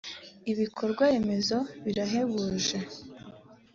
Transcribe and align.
ibikorwaremezo 0.51 1.57
birahebuje 1.83 2.77